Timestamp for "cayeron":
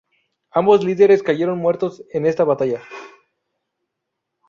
1.21-1.59